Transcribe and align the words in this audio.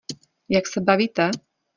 Jak 0.49 0.67
se 0.67 0.81
bavíte? 0.81 1.31